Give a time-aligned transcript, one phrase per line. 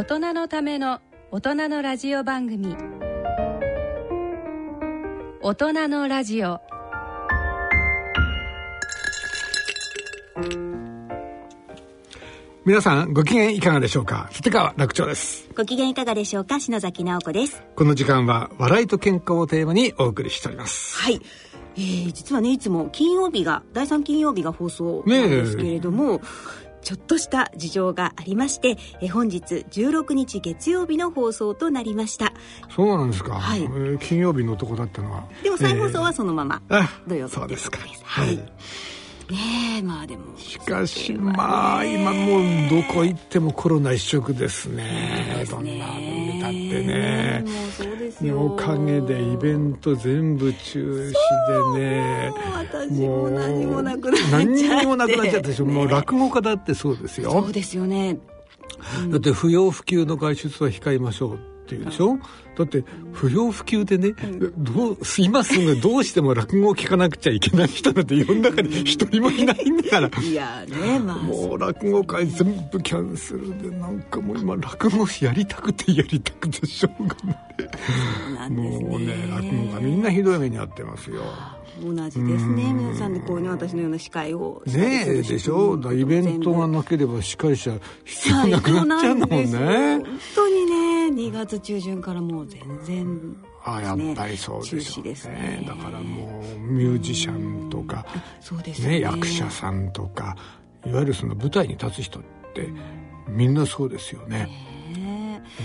[0.00, 0.98] 大人のための
[1.30, 2.74] 大人のラジオ番組。
[5.42, 6.58] 大人のラジオ。
[12.64, 14.30] 皆さんご機嫌いかがでしょうか？
[14.32, 15.50] 立川楽長です。
[15.54, 16.60] ご機嫌いかがでしょうか？
[16.60, 17.62] 篠崎直子です。
[17.76, 20.96] この時間は笑いと健康をテーマにお送りしております。
[20.96, 21.20] はい。
[21.76, 26.20] えー、実はねいつも金曜日が第3金曜日が放送なんですけれども、ね
[26.82, 32.32] ちょっとした事情がありましてえ本日16日月曜日の放送となりました。
[32.74, 35.24] そうなんですか、はい、えー、金曜日のとこだったのは。
[35.42, 37.78] でも再放送はそのまま、えー、土曜日そうですか。
[38.04, 38.38] はい
[39.30, 40.22] ねえまあでも。
[40.36, 45.46] しかしまあ今もうどこ行ってもコロナ一色ですね。
[45.50, 47.44] どんなの見たってね。
[48.32, 51.12] おかげでイベント全部中
[51.48, 52.32] 止でね。
[52.54, 54.68] 私も何もなくなっちゃって。
[54.68, 57.30] 何もなくなっちゃったでしょ、ね、もう落語家だってそうですよ。
[57.30, 58.18] そうですよね、
[59.02, 61.38] うん、だって不要不急の外出は控えましょうっ
[61.70, 62.18] ていうでしょ？
[62.58, 64.12] だって不要不急でね、
[64.58, 70.22] どう今すぐどうしても落語を聞かなくちゃいけない人なんて世の中に一人もいないんだから。
[70.22, 71.16] いやねまあ。
[71.18, 77.16] もう落語会全部キャンセルでなんかもう今落語やりたくてやりたくてしょうが
[78.36, 81.22] ない、ね、もうね落語家みんなひどい目に遭ってますよ
[81.82, 82.72] 同じですね。
[82.72, 85.76] 皆さんでこういうね私のような司会をねえでしょ？
[85.76, 87.72] だイベントがなければ司会者
[88.04, 89.46] 必要なくなっちゃうもんね。
[89.48, 90.04] 本
[90.34, 90.80] 当にね
[91.28, 95.64] 2月中旬からもう全然、あやっぱりそうですですね。
[95.66, 98.06] だからもうミュージシャンとか、
[98.40, 99.00] そうですね。
[99.00, 100.36] 役者さんとか
[100.86, 102.22] いわゆるその舞台に立つ人っ
[102.54, 102.68] て
[103.28, 104.48] みんなそうですよね。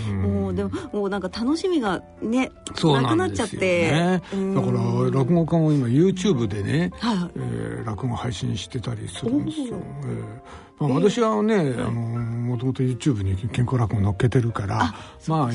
[0.08, 2.50] うん、もうでももうなんか楽しみがね
[2.82, 4.22] なくなっちゃって、ね、
[4.54, 4.80] だから
[5.10, 7.30] 落語家も今 YouTube でね、はい。
[7.36, 9.76] えー、落語配信してたりするんですよ。
[10.02, 10.66] えー。
[10.78, 14.94] まあ、私はね、あのもともと YouTube に健康落語乗っけてるから
[15.26, 15.52] まあ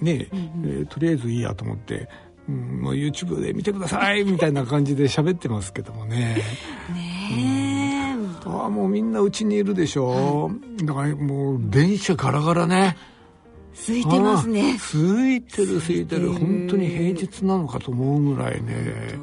[0.00, 2.08] ね、えー、とりあえずいいやと思って、
[2.48, 6.42] うん、もう YouTube で見てくださいみたいな感じで喋ってますけどもね。
[6.92, 12.96] ねえ、ああもうみんなうちにいるでしょ、はい、だからもう電車ガラガラね。
[13.74, 14.76] 空いてますね。
[14.92, 16.32] 空いてる空いてる。
[16.32, 19.18] 本当に平日なのかと思うぐらいね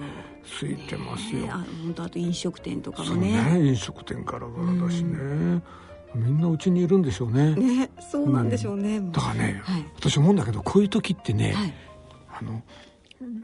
[0.46, 3.60] ついてますよ、あ本当あと飲食店とかもね。
[3.60, 5.62] ね飲食店からからだしね、
[6.14, 7.56] みんなうちにいるんでしょうね。
[7.56, 11.74] ねそうなんでしょうね、うん、だからね、はい、私思うんだけどこういう時ってね、はい、
[12.40, 12.62] あの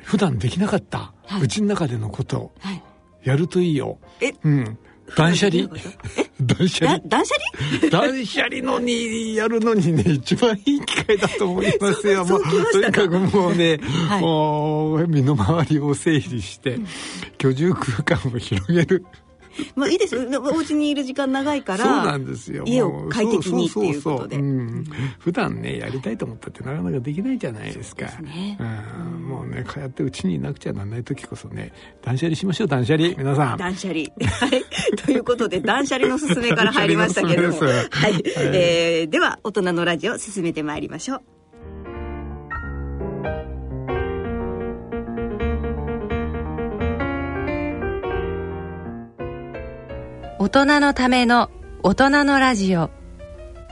[0.04, 2.52] 普段できなかったうち、の中でのことを
[3.24, 3.98] やるといいよ。
[4.20, 4.78] えうん
[5.16, 5.70] 断捨離？
[6.42, 7.00] 断捨離？
[7.08, 7.36] 断捨
[7.82, 7.90] 離？
[7.90, 12.26] 断捨離のにやるのにね一番いい機会だと思いますよ。
[12.26, 13.80] もうとにかくもうね、
[14.10, 16.80] はい、もう身の回りを整理して、
[17.38, 19.06] 居住空間を広げる
[19.76, 20.16] まあいいです。
[20.16, 22.64] よお家にいる時間長いからそうなんですよ。
[22.66, 24.38] 家を快適にっていうことで。
[25.20, 28.06] 普段ねやりたいと思ったってなかなかできないじゃないですか。
[28.22, 33.10] ね、うん、もうねこうやってうちにいなくちゃならない時こそね断捨離しましょう断捨離。
[33.18, 33.58] 皆さん。
[33.58, 34.00] 断捨離。
[34.00, 34.06] は
[34.56, 34.64] い。
[35.06, 37.60] ということで断捨離のすすめから入りましたけども。
[37.60, 41.37] はい、はい、えー、では大人のラジオ進めてまいりましょう
[50.48, 51.50] 大人のための
[51.84, 52.90] 大人のラジオ。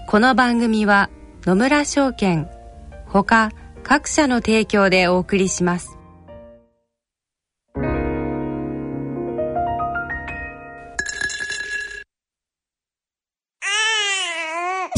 [0.10, 1.10] この番組は
[1.46, 2.50] 野村証券
[3.06, 5.98] ほか各社の提供でお送りします。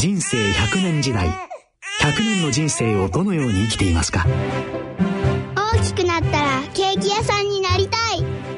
[0.00, 1.28] 人生100年時代。
[1.28, 1.32] 100
[2.18, 4.26] 年の人生をどのように生きていますか？
[5.54, 6.22] 大きくなっ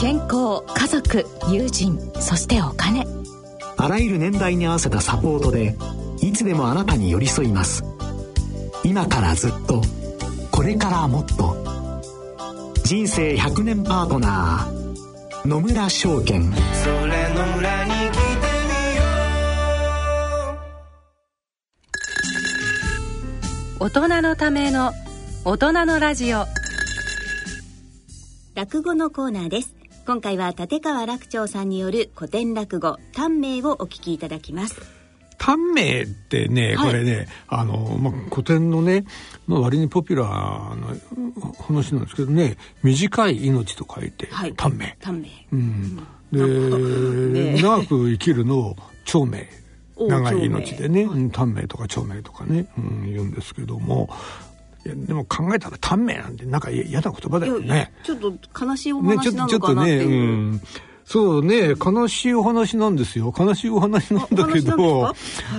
[0.00, 3.06] 健康家族友人そしてお金。
[3.76, 5.76] あらゆる年代に合わせたサポートで
[6.22, 7.84] いつでもあなたに寄り添います。
[8.82, 9.82] 今からずっと
[10.50, 11.54] これからもっと。
[12.82, 16.50] 人生100年パートナー野村証券。
[16.50, 18.20] それ野村に来て
[18.70, 19.02] みよ
[23.80, 23.84] う。
[23.84, 24.92] 大人のための
[25.44, 26.46] 大人のラジオ。
[28.54, 29.79] 落語のコーナーです
[30.10, 34.74] 今回は立川楽長さんによる古典落語短命をお聞きいただきます
[35.38, 39.04] 短命ってね、これね、あの、まあ、古典のね、
[39.46, 44.96] まあ、割にポピュラーな話なんですけどね、短い命と書いて、短命。
[44.98, 45.28] 短命。
[45.52, 45.96] うん。
[46.32, 49.48] で、長く生きるのを長命。
[49.96, 54.10] 長い命でね、短命とか長命とかね、うん、言うんですけども、
[54.84, 57.92] いやでも考えたら短命なんてなんか嫌な言葉だよね。
[58.02, 58.32] ちょっと
[58.64, 59.98] 悲しいお話なのかなっていう。
[60.02, 60.14] ね、ちょっとね、う
[60.56, 60.62] ん。
[61.10, 63.34] そうね、悲しいお話なんですよ。
[63.36, 65.14] 悲しいお話なんだけど、は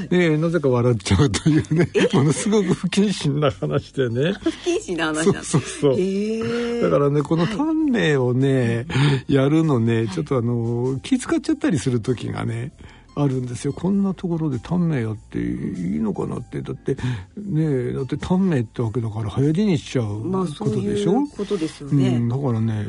[0.09, 4.31] い、ねなぜか笑っちゃうというね、ものすごく不謹慎な話でね。
[4.31, 5.93] 不謹慎な話そうそうそう。
[5.95, 12.71] えー、だからね、この短命をね、はい、やるのね、ちょっとあの、気遣っちゃったりする時がね、
[13.15, 13.73] あるんですよ。
[13.73, 16.61] こんなところで短命やっていいのかなって。
[16.61, 16.95] だって
[17.35, 20.21] ねだって短命ってわけだから早死にしちゃう
[20.57, 22.87] ことでしょ、まあ、そういうことですよね、うん、だからね、はい。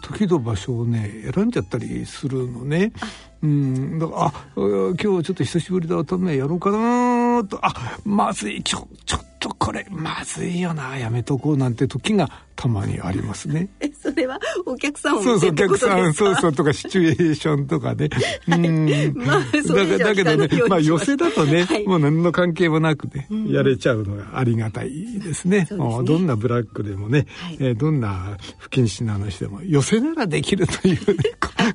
[0.00, 2.92] 時と場所をね選んじゃったりするのね。
[3.42, 7.58] うん、だからあ今日ちょっと久しぶりだためやろうかなと。
[7.62, 13.68] あまずいちょちょっとこれまずいよなやめとこうなんて時がたまにありますね。
[13.80, 18.08] えそれはお客さんをそうそうお客さん そうそうとかシチュエーションとかね。
[18.48, 19.14] はい、うん。
[19.14, 25.66] まあだだけどねまあ寄せだとね、はい、もう何の関係もなくね、うん、やれちゃうのがありがたいですね。
[25.66, 25.78] すね。
[25.78, 31.16] どんなブラックでもね、はい、えー、どんな不謹慎な話でも寄せならできるというね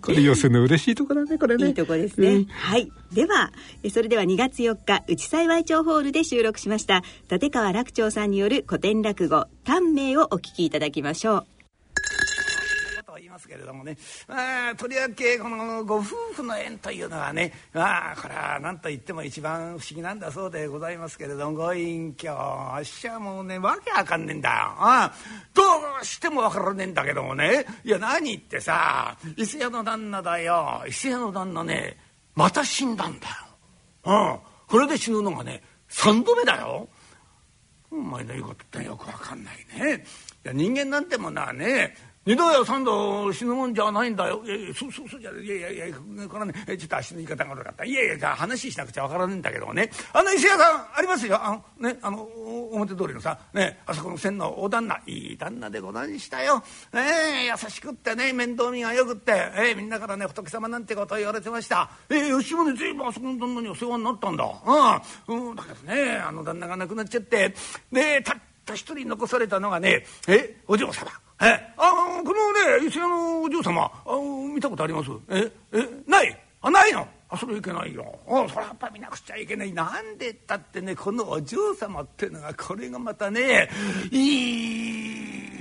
[0.01, 1.67] これ寄せの嬉しいところだねこれね。
[1.67, 1.69] い。
[1.71, 2.29] いとこですね。
[2.29, 2.91] うん、はい。
[3.13, 3.51] では
[3.91, 11.47] それでは2月4日内幸町ホールで収録しました立川楽長さんによる古典落語短命をお聞きいただきましょう。
[13.05, 16.03] と言いますけれどもね、まあ、とりわけこのご夫
[16.33, 25.13] 婦の縁というのはね、まあ、これは何と言っても一番不思議なんだそうでございますけれどもご隠居あっしはもうねわけわかんねえんだああ
[25.53, 25.61] ど
[26.01, 31.97] うしてもわからねえんだけどもねいや何ってさ伊勢屋の旦那だよ伊勢屋の旦那ね
[32.35, 33.35] また死んだんだよ。
[34.05, 34.39] うん。
[34.67, 36.87] これで死ぬのがね3度目だよ。
[37.91, 40.03] お前の言うことってよくわかんないね。
[40.45, 44.43] いや人間なんてものはね二度や三度死ぬもんじゃないんだよ。
[44.45, 45.95] いやいや、そうそうそうじゃ、いやいやいや、
[46.27, 47.83] これはね、ちょっと足の言い方が悪かった。
[47.83, 49.89] いやいや、じゃ話しなくちゃわからねえんだけどね。
[50.13, 51.43] あの石屋さん、ありますよ。
[51.43, 52.21] あの、ね、あの、
[52.73, 56.63] 表通りのさ、ね、あそこの線のお旦那、いい旦那でござんしたよ。
[56.93, 61.89] ね優しくってね、面倒見がよくって、ええみんなからね、仏様なんてことを言われてました。
[62.07, 64.45] えー、吉本ずいぶんあそこの旦那にお世話になったんだ。
[65.27, 65.49] うん。
[65.49, 67.55] うん、だけどね、あの旦那が亡くなっちゃって、
[67.91, 71.09] で、たった一人残されたのがね、え、お嬢様。
[71.41, 73.91] えあこのね伊勢屋のお嬢様あ
[74.53, 75.09] 見たことあります？
[75.29, 76.39] ええない？
[76.61, 77.07] あないの？
[77.29, 78.19] あそれいけないよ。
[78.27, 79.73] あそれやっぱ見なくちゃいけない。
[79.73, 83.69] なんでったってねこのお嬢様ってのがこれがまたね
[84.11, 85.60] い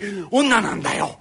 [0.00, 1.18] い女なんだよ。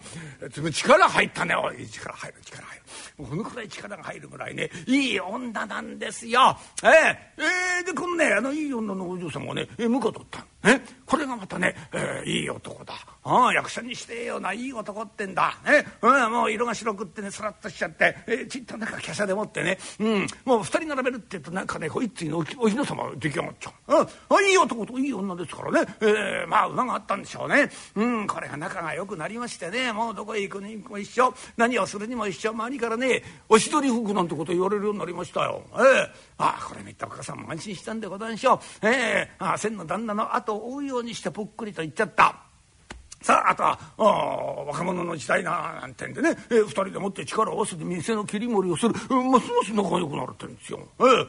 [0.71, 2.83] 力入ったねおい力入る力入る。
[3.29, 6.57] このくらい力が入るぐらいねいい女なんですよ。
[6.83, 12.93] えー、えー、でこのねあのいい女のお嬢様がね婿取ったえこれがまたね、えー、いい男だ。
[13.23, 29.91] ああ役者にしてえよないい男ってんだ、ねうん、もう色が白くってねスラッとしちゃって、えー、ちっとなんか華奢でもってね、うん、もう二人並べるって言うとなんかねこいつのお姫様出来上がっちゃう、うん、いい男といい女ですからね、えー、まあ馬があったんでしょうね、うん、これが仲が良くなりましてね。
[29.93, 31.33] もうどこへ行くにも一緒。
[31.57, 32.51] 何をするにも一緒。
[32.51, 35.61] 周りからねおしどり服なんてこと言われるようになりましたよ。
[35.73, 35.81] えー、
[36.37, 38.87] ああこれ見たお母さんも安心したんでござんしょう。
[38.87, 42.35] えー、ああ千の旦那の後を追うようにしてぽっくりと言っちゃった。
[43.21, 44.03] さああとはあ
[44.67, 50.79] 若者の時代ななんてんでね、えー、二人でもって力を合わせて店の切り盛りをする、えー、ますます仲良くなるってんですよ。
[50.99, 51.23] えー、も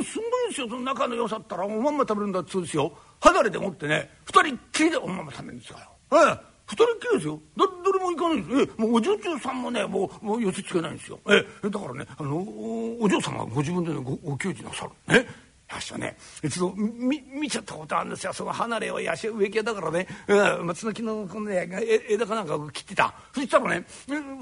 [0.00, 2.92] うすごいですよその仲の良さったらおまんま食べるんだっつうんですよ。
[3.20, 5.78] 離れでもってね二人っきりでおまんま食べるんですよ。
[6.12, 12.38] えー二人っきりですよだ誰も行かないんですえもうお嬢さんもねもうもう寄せつけないんですよえだからねあの
[13.00, 15.26] お嬢様がご自分で、ね、ごご給仕なさるね
[15.68, 18.32] 私はね一度見見ちゃったことあるんですよ。
[18.32, 21.68] その離れをやし植木屋だからね、え松の木のこの、ね、
[22.08, 23.12] 枝かなんか切ってた。
[23.34, 23.84] そしたらね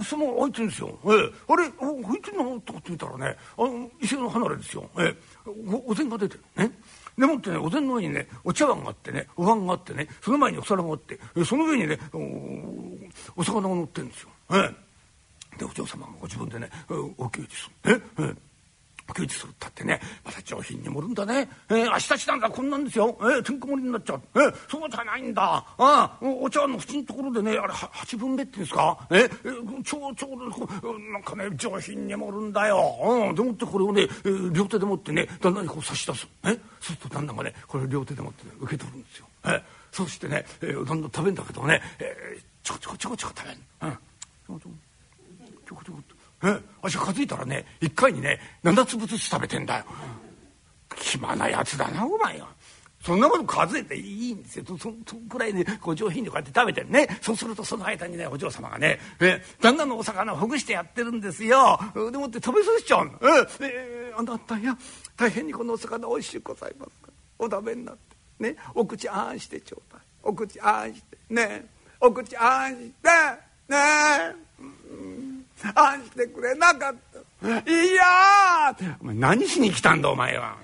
[0.05, 1.09] その空いてるんですよ、え
[1.49, 1.71] あれ？
[1.71, 2.61] 空いてるの？
[2.61, 5.15] とかって見たらねあの石の離れですよ、え
[5.47, 6.45] おお膳が出てる。
[6.57, 6.71] ね
[7.17, 11.99] でもってねお膳の上にねお茶碗があってねお椀があってねその前にお皿があってその上にね
[13.37, 14.29] お魚が乗ってるんですよ。
[14.53, 14.75] え
[15.55, 16.69] え、でお嬢様もご自分でね
[17.17, 18.03] お給仕する。
[18.19, 18.54] ええ。
[19.07, 20.01] 竹内するったってね。
[20.25, 25.65] また上品に盛るんだね、えー、明日したんだこんなんですよ、えー、てんこ盛りになっちゃう、えー、そうじゃないんだ。
[25.79, 29.07] あお茶の縁のところでねあれ八分目っていうんですか？
[29.11, 32.97] えー、え、ちょうちょうなんかね上品に盛るんだよ、
[33.29, 44.75] うん、でもってこれをね、えー、両手で持ってね旦那にこう差し出す、えそうすると旦那がねこれ両手で持って、ね、受け取るんですよ、えー、そしてね、えー、だんだん食べんだけどね、えー、ちょこちょこちょこちょこ食べん、うん、ちょこちょこ
[45.67, 46.14] ちょこちょこ
[46.45, 49.85] え私数えたらね一回にね7粒ずつ食べてんだよ。
[50.97, 52.49] 暇なやつだなお前は。
[53.03, 54.65] そんなこと数えていいんですよ。
[54.67, 54.95] そそん
[55.29, 57.19] くらいで、ね、ご上品でこうやって食べてね。
[57.21, 61.79] そうするとその間にねお嬢様がねえ旦那のお魚をほぐしてやってるんですよ。
[61.95, 64.77] でもって食べさせちゃうの「ええー、あなたや
[65.17, 67.09] 大変にこのお魚おいしゅうございますか？
[67.09, 68.17] らお食べになって。
[68.39, 70.03] ねお口あんしてちょうだい。
[70.23, 71.19] お口あんして。
[71.29, 71.67] ね
[72.01, 73.09] お口あんして。
[73.69, 75.24] ね。
[75.75, 76.95] あんしてくれなかっ
[77.43, 80.57] たいやお前何しに来たんだお前は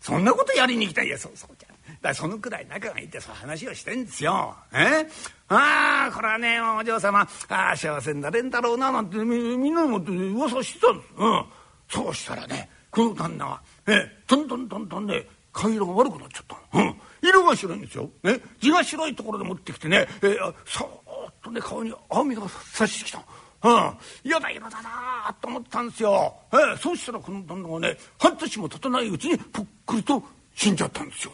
[0.00, 1.68] そんなことやりに来たいやそうそうじゃ
[2.02, 4.54] だそのくらい仲がいいってそう話をしてんですよ。
[4.72, 5.08] え？
[5.48, 11.08] ああこれはねお嬢様ああ幸せになれんだろうななんてみみんなにもって噂してたんです。
[11.16, 11.44] うん、
[11.88, 16.78] そうしたらねこの旦那はえどんどんどんどんね顔色が悪くなっちゃった。
[16.78, 18.10] うん色が白いんですよ。
[18.22, 23.20] ね、地が白いところで持ってきてね、えー、そーっとね顔に青みが差してきた。
[23.62, 26.34] うん、嫌だ色だなと思ったんですよ。
[26.52, 30.22] えー、そうしたらこの旦那がね半年も経たないうちにぽっくりと
[30.54, 31.32] 死んじゃったんですよ。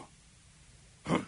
[1.11, 1.27] うん、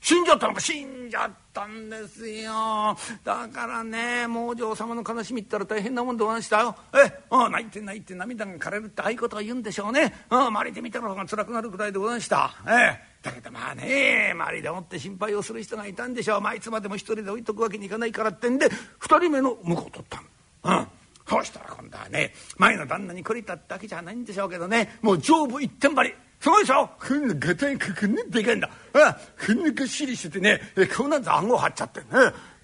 [0.00, 2.96] 死んじゃったのか死んじゃったんですよ。
[3.24, 6.76] だからねもうお嬢様の悲しみったら大変なもんでございましたよ。
[6.94, 10.26] えあ泣いて泣いて涙が枯れるってああいうことを言うんでしょうね。
[10.30, 12.54] あ周りで見たのが辛くなるくらいでございました。
[12.68, 13.11] え。
[13.22, 20.22] だけどまあね周りでもって心配をする人がいたんでしょう、まあ、いつまでも一人で置いとくわけにいかないからってんで二人目の婿を取った
[20.68, 20.80] の。
[20.80, 20.86] うん
[21.24, 26.12] そうしたら今度はね前の旦那に懲りただけじゃないんでしょうけどねもう上部一点張り
[26.42, 28.68] すごいでしょふんガタイかくねでかいんだ。
[28.94, 30.60] あふんがっしりしててね、
[30.90, 32.06] 顔なんざ顎張っちゃってね。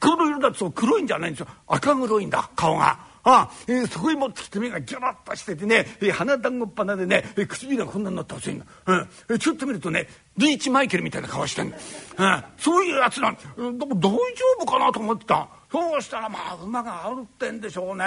[0.00, 1.46] 黒色だと黒いんじゃないんですよ。
[1.68, 2.98] 赤黒いんだ、顔が。
[3.24, 9.08] あえー、そこへ持ってきて目がギョロッとしててね、えー、鼻団子っ鼻でね、えー、唇がこんなになったらしいんだ、うん。
[9.30, 11.76] え、ちょっと見るとねリーチマイケルみたいな顔してんだ、
[12.18, 14.18] うん、そういうやつなん、うんでも大丈
[14.58, 15.48] 夫かなと思ってた。
[15.70, 18.04] そうしたらまあ馬があるってんでしょうね、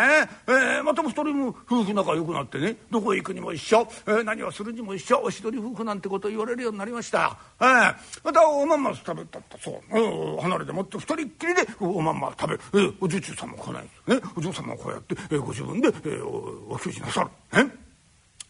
[0.47, 2.75] えー、またも二人も夫婦仲良くなってね。
[2.89, 5.21] どこへ行くにも一緒、えー、何をするにも一緒。
[5.21, 14.21] おしどり夫婦なんてこと言われるようになりました、えー、またおまんま食べたったそう、うん、離れてもって二人っきりでおまんま食べる、えー、おじゅちゅうさんも来ないですね。
[14.35, 17.29] お嬢さんもこうやって、えー、ご自分で、えー、おお給仕なさる。
[17.53, 17.71] えー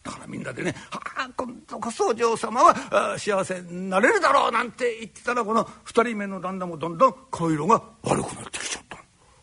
[0.03, 8.90] だからみんなでね「はあ今度こそお嬢様は幸せになれるだろう」なんて言ってたらこの2人目の旦那もどんどん顔色が悪くなってきちゃった。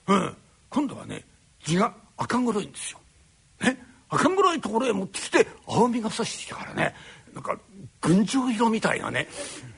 [0.09, 0.37] うん、
[0.71, 1.25] 今度はね
[1.65, 2.99] 字が赤黒いんですよ。
[3.61, 6.95] ね、赤黒いところへ持ってきて青みがさしてきたからね。
[7.35, 7.59] なんか
[8.01, 9.29] 群青色みたいなね。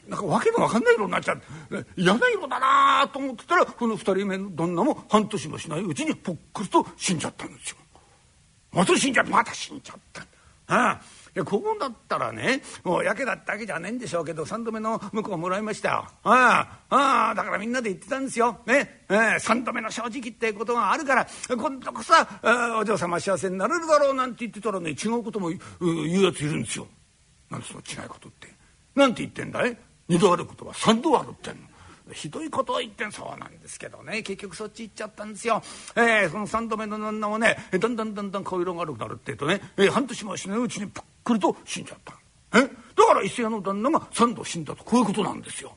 [0.08, 1.42] なんか訳の分かんない色になっちゃう。
[1.96, 7.76] 嫌な色だなと思ってたらこの2人目の旦那も半年もしないうちにぽっくりと死んじゃったんですよ。
[8.72, 9.32] また死んじゃった。
[9.32, 10.22] また死んじゃった。
[10.72, 11.00] ああ
[11.44, 16.06] ここだったらねもうやけだったわけじゃねえんでしょうけど3度目の婿をもらいましたよ。
[16.24, 18.60] ああああだからみんなで言ってたんですよ。
[18.66, 22.12] ねえー、3度目の正直ってことがあるから今度こそ
[22.78, 26.86] お嬢様幸せになれるだろうなんて言ってたらね違うことも言うやついるんですよ。
[27.50, 28.48] なんでその違いことって。
[28.94, 29.76] なんて言ってんだい？
[30.08, 31.69] 二度あることは三度あるってんの。
[32.14, 34.22] ひどいことを言ってそうなんですけどね。
[34.22, 35.62] 結局そっち行っちゃったんですよ。
[35.96, 42.14] えー、その3度目の旦那もねだんだんだんだん顔色が悪くなるってえとね、えー、半年もしないうちにぷっくりと死んじゃった。
[42.58, 42.62] え？
[42.62, 42.68] だ
[43.06, 44.84] から伊勢屋の旦那が3度死んだと。
[44.84, 45.76] こういうことなんですよ。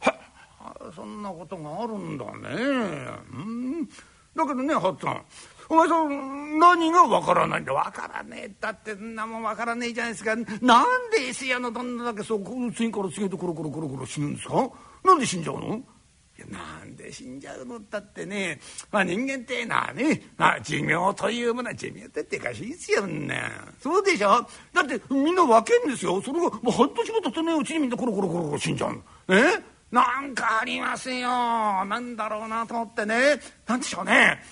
[0.00, 2.54] はそんなことがあるんだね。
[3.32, 3.36] う
[3.82, 3.88] ん。
[4.36, 5.22] だけどねはっさん。
[5.70, 7.72] お前さん何がわからないんだ？
[7.72, 8.52] わからねえ。
[8.60, 10.34] だってんなもんわからねえじゃないですか。
[10.34, 10.44] なん
[11.10, 14.68] で伊勢屋の旦那だけそう次から次へとコロコロコロコロ死ぬんですか？
[15.04, 15.82] なんで死んじゃうの？
[16.36, 17.78] いやなんで死んじゃうの？
[17.90, 18.58] だってね、
[18.90, 23.06] まあ、人間ってのはね、まあ、寿命というものは寿命ってでかしいですよ。
[23.06, 23.40] ね
[23.80, 24.44] そうでしょ？
[24.72, 26.20] だってみんな分けんですよ。
[26.20, 29.02] それがもう半年も経たないうちにみんなコロコロコロコロ死んじゃうの。
[29.28, 29.62] え？
[29.92, 31.28] なんかありますよ。
[31.28, 33.38] なんだろうなと思ってね。
[33.68, 34.42] なんでしょうね。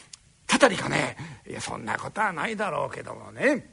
[0.47, 1.17] たたりかね。
[1.49, 3.69] いやそんなことはないだろうけどもね。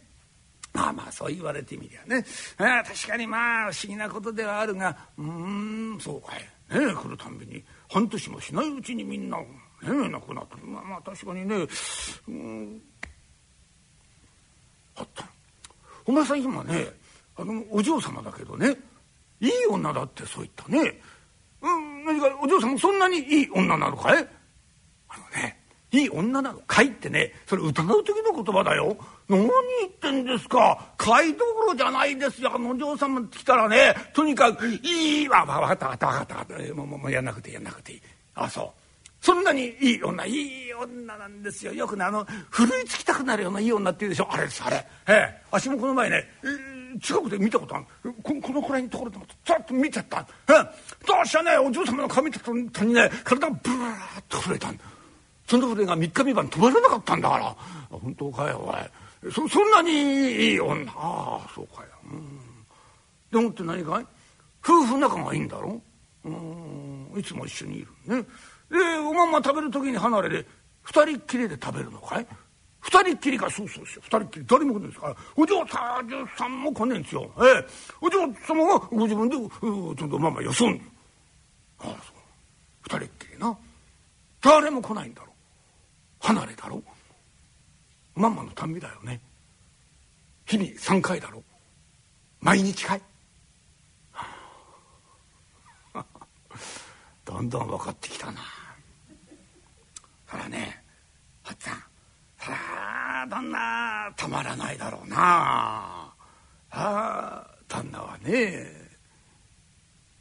[0.74, 2.26] まあまあそう言われてみりゃね。
[2.58, 6.40] あ確かにまあ不思議なことではあるがうんそうかい。
[6.70, 7.64] ね来るたんびに。
[7.90, 9.46] 半年もしないうちにみんな、ね、
[9.82, 11.68] 亡くなってまあまあ確かにね。
[12.28, 12.82] うん。
[14.96, 15.26] あった。
[16.06, 16.88] お前さん今ね
[17.36, 18.78] あのお嬢様だけどね
[19.40, 21.02] いい女だってそう言ったね。
[21.62, 24.28] うん何かお嬢様そんなにいい女なのかい？
[25.10, 25.59] あのね
[25.92, 26.60] いい女なの？
[26.68, 28.98] かいってねそれ疑う時の言葉だよ。
[29.28, 29.50] 何言
[29.88, 30.94] ってんですか？
[30.98, 32.52] 買いどころじゃないですよ。
[32.56, 38.02] あのお嬢様来たらねとにかくいいわ分かった分かった分かったもうもうやんなくてやんなくていい。
[38.36, 38.70] あそう。
[39.22, 41.74] そんなにいい女いい女なんですよ。
[41.74, 44.28] よくねあのふるいつきたくなるようないい女っていうでしょ？
[44.32, 44.88] あれですあれ。
[45.08, 45.42] ええ。
[45.52, 48.14] 足もこの前ね、えー、近くで見たことある。
[48.24, 50.20] ここのくらいのところでもざっと見ちゃった。
[50.20, 50.56] ええ。
[51.06, 51.58] どうしたね？
[51.58, 54.84] お嬢様の髪見た途にね体がブワーッと震えたんだ。
[55.50, 57.56] その震えが3日三晩止まらなかったんだから。
[57.90, 58.72] 本当かよお
[59.30, 59.32] い。
[59.34, 60.92] そそんなにいい女。
[60.96, 62.40] ああそうかよ、うん、
[63.32, 64.06] でもって何かい？
[64.64, 65.82] 夫婦仲がいいんだろ？
[66.26, 67.20] うん。
[67.20, 68.24] いつも一緒にいるね。
[68.70, 70.46] でおまんま食べる時に離れで
[70.84, 72.28] 二人っきりで食べるのかい？
[72.82, 75.16] 二人っきりかそうそうですよ二人っきり誰も来ないですから。
[75.36, 75.66] お嬢
[76.38, 77.66] さんも来ねえんですよ、ええ、
[78.00, 80.76] お嬢様がご自分でちょっとまあまあよそん
[81.80, 81.96] ああそう。
[82.84, 83.58] 二人っきりな。
[84.42, 85.29] 誰も来ないんだろ？
[86.20, 86.84] 離れだろ？
[88.16, 89.22] まんまのたんびだよね？
[90.46, 91.44] 日々3回だろ？
[92.42, 93.02] 毎日かい？
[97.26, 98.42] どんどん分かってきたな。
[100.30, 100.84] そらね
[101.44, 101.84] はっちゃん。
[102.40, 105.18] そら旦那たまらないだろうな。
[105.18, 106.14] あ
[106.72, 108.90] あ旦那はね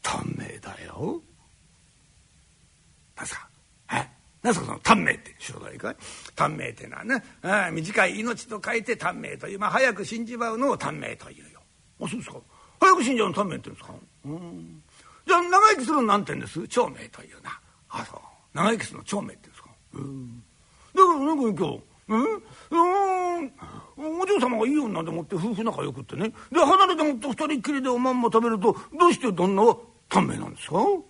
[0.03, 1.23] 短命だよ
[3.17, 3.49] 何すか
[3.93, 4.09] え
[4.43, 5.97] 何すかその短命って知らないかい？
[6.37, 11.61] 短命ってのはねあ短い命と書いて短命というまあ早く死んじまうのを短命というよ。
[12.01, 12.37] あそうですか。
[12.81, 13.95] 早く死んじゃうの短命って言うんですか？
[14.27, 14.83] うん。
[15.27, 16.69] じゃあ長生きするの何て言うんです？
[16.69, 17.61] 長命というな。
[17.91, 18.21] あそう。
[18.55, 19.71] 長生きするの長命って言うんですか？
[19.95, 20.43] うん。
[20.95, 22.43] だからなんか今日うん？
[24.21, 26.33] お嬢様がいい女でもって夫婦仲良くってね。
[26.53, 29.77] で離れてもって二人きりでおまんま食べるとどうして旦那は
[30.09, 30.77] 短命なんですか？
[30.77, 31.05] 分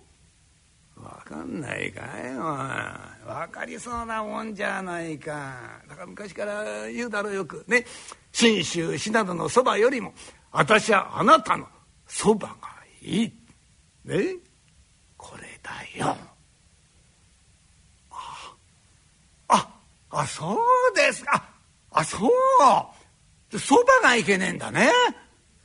[1.23, 2.03] かんないかい
[2.37, 2.45] おい。
[3.29, 5.81] 分かりそうなもんじゃないか。
[5.87, 7.63] だから昔から言うだろうよく。
[7.67, 7.85] ね。
[8.31, 10.13] 信州信濃のそばよりも
[10.51, 11.67] 私はあなたの
[12.07, 12.55] そばが
[13.01, 13.33] いい。
[14.03, 14.35] ね。
[15.15, 16.17] これだよ。
[18.09, 18.55] あ
[19.47, 19.69] あ
[20.09, 21.43] あそうですか。
[21.91, 23.59] あそう。
[23.59, 24.91] そばがいけねえんだね。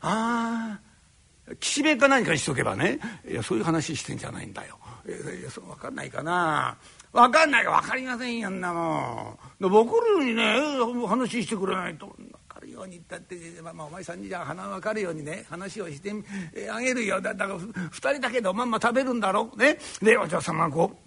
[0.00, 2.98] ああ岸辺か何かにしとけばね。
[3.26, 4.78] いやそういう話してんじゃないんだよ。
[5.06, 6.76] いやそう分かんないかな。
[7.12, 9.68] 分かんないか分かりませんよんなもん。
[9.68, 12.06] 分かるようにね話してくれないと。
[12.06, 16.12] 分かるように言ったって、まあ、まあお前さんにじゃあ鼻分かるようにね話をして
[16.72, 17.20] あげるよ。
[17.20, 19.78] だだから2人だけでおまんま食べるんだろね。
[20.02, 21.04] でお嬢様がこう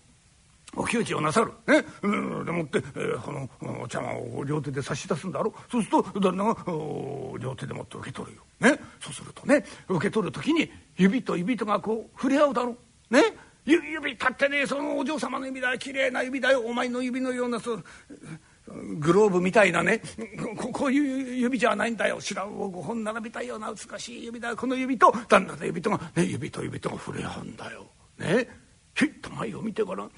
[0.76, 3.50] お給仕をなさる、ね、うん、でもって、えー、この
[3.82, 6.56] お茶碗を両手で差し出すんだろそうすると旦那が
[7.40, 12.76] 両手でもって受け取るよ、ね、そうするとね受け取る時に指と指とがこう触れ合うだろ
[13.10, 13.14] う。
[13.14, 13.22] ね。
[13.68, 16.62] 指立ってねそのお嬢様の指だ綺麗な指だよ。
[16.62, 17.84] お前の指のようなそう
[19.00, 20.02] グローブみたいなね。
[20.58, 22.20] ここういう指じゃないんだよ。
[22.20, 24.50] 白魚を5本並べたような美しい指だ。
[24.50, 27.86] よこの指と旦那の指とが、ね、指と指とが触れ合うんだよ。
[28.18, 28.48] ね。
[28.96, 30.12] ひっと前を見てごらん。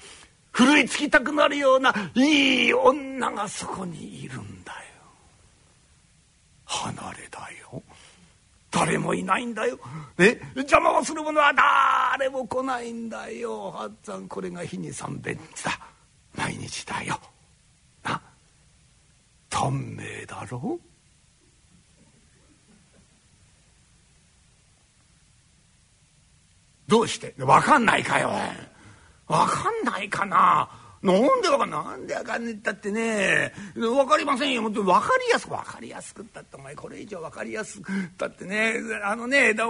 [0.52, 4.78] ふるいつきたくなるようないい女がそこにいるんだよ。
[6.64, 7.82] 離れだよ。
[8.70, 9.78] 誰もいないんだよ。
[10.16, 11.52] ね、邪魔をする者は
[12.16, 13.70] 誰も来ないんだよ。
[13.70, 15.78] はっつぁんこれが日に三遍だ。
[16.36, 17.18] 毎日だよ。
[18.04, 18.20] な？
[19.48, 20.78] 短命だろ？
[20.78, 20.80] う
[26.86, 27.34] どうして？
[27.36, 28.32] 分かんないかよ
[29.26, 30.68] 分かんないかな
[31.02, 33.52] なんでわかんなんでわかんねえったってね。
[33.74, 34.62] 分かりませんよ。
[34.62, 36.56] もっと分かりやすく分かりやすくったって。
[36.56, 38.74] お前これ以上分かりやすくったってね。
[39.02, 39.64] あのねだ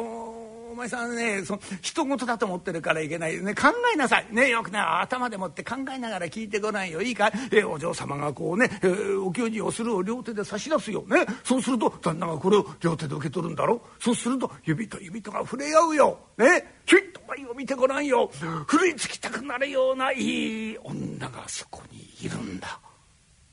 [0.71, 3.55] お前さんねそ人事だと思ってるからいけないね。
[3.57, 4.27] 考えなさい。
[4.31, 7.03] ねよくね頭でもって考えながら聞いてごらんよ。
[7.03, 11.27] いいかえお嬢様がこうね、え、お給仕をするを両手で差し出すよね。
[11.43, 13.81] そうすると旦那がこれを両手で受け取るんだろ？
[13.99, 16.19] そうすると指と指とが触れ合うよ。
[16.39, 16.81] ね？
[16.87, 18.31] ひっと前を見てごらんよ。
[18.67, 22.79] ふるいつきたくなるようないい女がそこにいるんだ。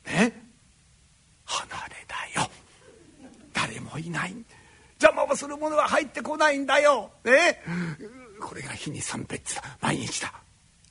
[0.06, 0.44] ね？
[1.46, 1.96] 離れ
[2.36, 2.50] だよ。
[3.54, 4.32] 誰もいない。
[4.32, 4.57] んだ
[5.00, 7.12] 邪魔をする者は入ってこないんだよ。
[7.24, 7.62] ね、
[8.40, 10.34] これが日に三別だ毎日だ。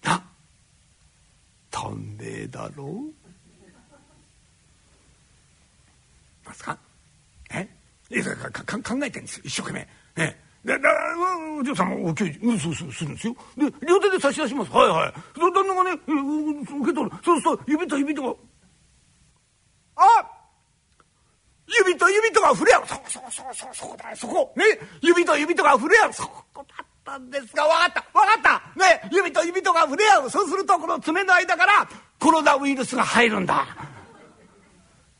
[0.02, 0.22] な
[1.70, 2.88] 短命だろう
[6.44, 6.78] ますか？
[7.52, 7.68] え？
[8.10, 9.88] いやかか考えてんですよ一生懸命。
[10.24, 10.90] ねで、だ、
[11.60, 13.36] お嬢さんお給仕、うん、そうそうするんですよ。
[13.56, 14.72] で、両手で差し出します。
[14.72, 15.14] はいはい。
[15.34, 17.16] その旦那がね、受け取る。
[17.24, 18.34] そうすると、指と指とが、
[19.96, 20.02] あ
[21.66, 22.86] 指と指とが触れ合う。
[22.86, 24.52] そこそこそこそこだ、そこ。
[24.56, 24.64] ね。
[25.00, 26.12] 指と指とが触れ合う。
[26.12, 27.64] そこだったんですが。
[27.64, 28.18] 分かった。
[28.18, 28.78] わかった。
[28.78, 29.08] ね。
[29.10, 30.30] 指と指とが触れ合う。
[30.30, 31.88] そうするとこの爪の間から
[32.20, 33.66] コロナウイルスが入るんだ。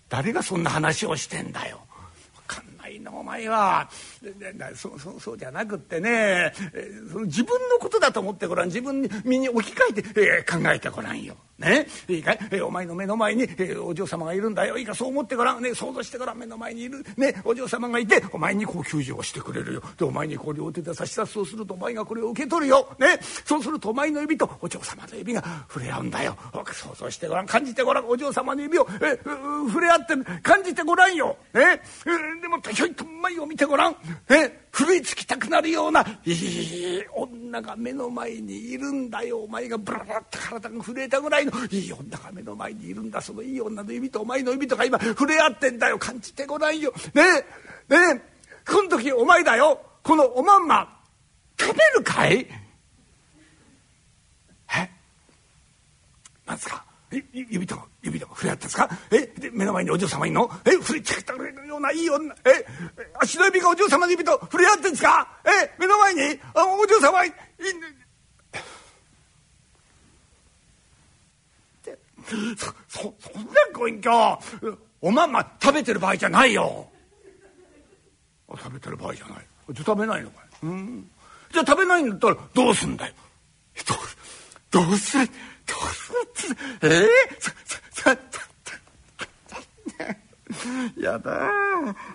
[0.09, 1.81] 誰がそんな話をしてんだよ。
[2.37, 3.89] わかんないなお前は。
[4.75, 6.53] そそそうじゃなくってね
[7.11, 11.37] その自分のことだと思ってごらん自分に身に置き換えて、えー、考えてごらんよ。
[11.59, 11.87] ね。
[12.07, 14.77] いいかい、えお前の目の前に、えお嬢様がいるんだよ。
[14.77, 14.95] いいか？
[14.95, 15.63] そう思ってごらん。
[15.63, 16.39] ね想像してごらん。
[16.39, 19.83] 目の前にいる、ね、お嬢様がいてお前にこう救助をしてくれるよ。
[19.97, 26.37] でお前にこう両手で差し出すそうするとお前がこれを受け取るよ、ね、そうするとお前の指とお嬢様の指が触れ合うんだよ。
[26.73, 27.47] 想像してごらん。
[27.47, 28.09] 感じてごらん。
[28.09, 33.97] お嬢様の指をえ触れ合って感じてごらんよ、ね、えでもひょいと前を見てごらん、
[34.29, 39.43] ね、震いつきたくなるようないい女が目の前にいるんだよ。
[39.43, 43.21] お前がブラブラって体が震えたぐらいのいい女が目の前にいるんだ。
[43.21, 45.99] そのいい女の指とお前の指とか今触れ合ってんだよ。
[45.99, 46.93] 感じてごらんよ。
[47.15, 47.23] ね
[47.91, 49.81] えねえこの時お前だよ。
[50.03, 51.01] このおまんま
[51.59, 52.47] 食べるかい？
[54.75, 54.91] え？
[56.47, 56.86] なんですか
[57.33, 58.89] 指と指と触れ合ったんですか？
[59.11, 60.51] えで目の前にお嬢様いんの？
[60.65, 62.35] え触れてくれるようないい女。
[62.45, 62.67] え
[63.21, 65.29] 足の指がお嬢様の指と触れ合ってんですか？
[65.45, 67.33] え目の前にあお嬢様いん
[72.89, 74.39] そそそんなご隠居。
[75.01, 76.89] おまんま食べてる場合じゃないよ。
[78.51, 79.47] 食べてる場合じゃない。
[79.71, 80.67] じゃ食べないのかい？
[80.67, 81.11] うん。
[81.53, 83.15] じゃ食べないんだったらどうすんだよ
[83.87, 85.29] どうどうする
[86.83, 86.87] え？
[86.87, 91.51] えー、やだ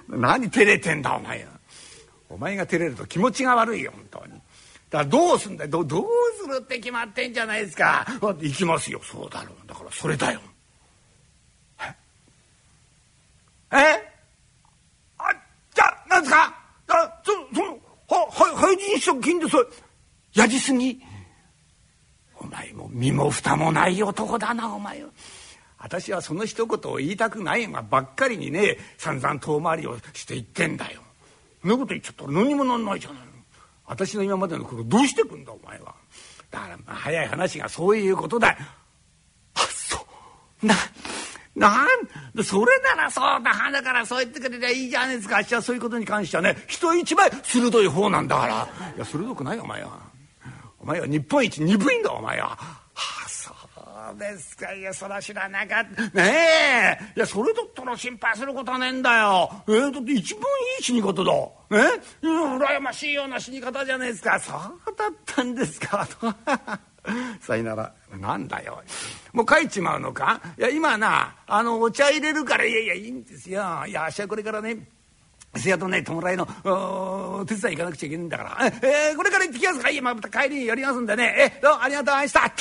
[0.07, 1.45] 何照れてんだお前
[2.29, 4.33] お前が照れると気持ちが悪いよ本当に。
[4.89, 5.69] だからどうすんだよ？
[5.69, 6.05] どどう
[6.41, 8.05] するって決まってんじゃないですか？
[8.21, 9.01] 行きますよ。
[9.03, 9.67] そうだろう。
[9.67, 10.41] だからそれだよ。
[13.71, 13.77] え？
[13.77, 13.77] え？
[15.17, 15.33] あ
[15.73, 16.53] じゃあなんですか？
[16.87, 19.65] あそそのはは廃人食金でそれ
[20.33, 21.01] やじすぎ？
[22.41, 25.09] お前も身も蓋もない男だなお前は。
[25.77, 31.01] 私はその一言を言いたくないがばっかりにね散々遠回りをして言ってんだよ。
[31.61, 33.27] そんなこと言っちゃったら何もなんないじゃないの。
[33.85, 35.95] 私の今までのことどうしてくんだお前は。
[36.49, 38.57] だから早い話がそういうことだ。
[39.55, 40.05] あそ
[40.61, 40.75] うな
[41.55, 49.99] なんそれならそうだ花からそう言ってくれりゃいいじゃないですかあっしはそういうことに関してはね人一倍鋭い方なんだからいや鋭くないよお前は
[50.81, 52.49] お前は日本一鈍いんだお前は。
[52.49, 52.57] は
[53.25, 53.51] あそ
[54.15, 54.73] うですか。
[54.73, 56.01] いやそら知らなかった。
[56.17, 57.13] ねえ。
[57.15, 59.51] いやそれだったら心配することはねえんだよ。
[59.67, 60.45] えー、だって一番い
[60.79, 61.31] い死に方だ。
[61.71, 61.77] え。
[62.21, 64.39] 羨ましいような死に方じゃないですか。
[64.39, 66.07] そうだったんですか。
[67.39, 67.93] さいなら。
[68.19, 68.81] なんだよ。
[69.33, 70.41] もう帰っちまうのか？
[70.57, 73.61] いや今なあのお茶入れるからいやいやいいんですよ。
[73.87, 74.77] いやあっしはこれからね。
[75.57, 81.35] せやとね弔いの手伝い行かなくちゃいけないんだから「えー、これから行ってきますかいやまた帰りに寄りますんでね。
[81.37, 81.75] えどう？
[81.75, 82.51] もありがとうございました」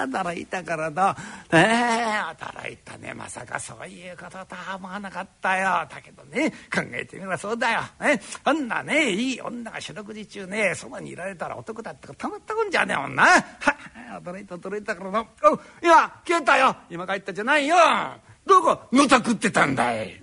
[0.00, 1.16] 働いたからだ
[1.50, 3.14] えー、働いたね。
[3.14, 5.86] まさかそういうこととは思わなかったよ。
[5.90, 13.24] だけどね考えてみればそうだよ、えあんなねいい女が四六時中ねそばにいられたら男だってたまったもんじゃねえもんな。
[13.24, 13.42] は
[14.22, 16.76] 驚いた驚いたからな「お今消えたよ。
[16.90, 17.76] 今帰ったじゃないよ。
[18.46, 18.78] どこ？
[18.92, 20.22] のたくってたんだい」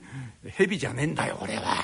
[0.52, 1.76] 蛇じゃねえんだよ俺は。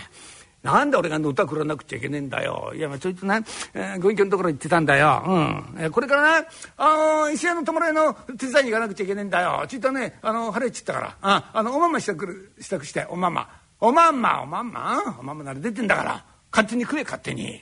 [0.64, 2.72] なんで俺がのたくらなくちゃいけねえんだよ。
[2.74, 5.22] いや、まあ、ちょいとな、えー、ご隠居のところ行ってたんだよ。
[5.28, 5.76] うん。
[5.78, 6.48] えー、これからな、
[6.78, 9.66] あの、石屋の弔いの手伝いに行かなくちゃいけねえんだよ。
[9.68, 11.18] ちょいとね、あの、晴れちったから。
[11.22, 12.26] あ、あの、おまんま支度、
[12.62, 13.50] 支度して、おまんま。
[13.82, 16.26] おまんま、おまんま、おまんまなら出てんだから。
[16.50, 17.62] 勝手に食え、勝手に。